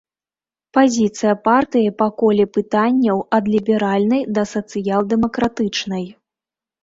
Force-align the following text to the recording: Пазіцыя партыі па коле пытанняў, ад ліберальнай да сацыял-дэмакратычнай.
Пазіцыя 0.75 1.33
партыі 1.47 1.89
па 1.99 2.07
коле 2.21 2.45
пытанняў, 2.55 3.17
ад 3.39 3.45
ліберальнай 3.55 4.21
да 4.37 4.45
сацыял-дэмакратычнай. 4.53 6.05